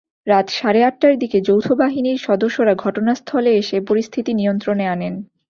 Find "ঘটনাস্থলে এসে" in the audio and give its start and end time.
2.75-3.77